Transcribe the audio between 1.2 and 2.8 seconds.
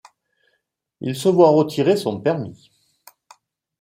voit retirer son permis.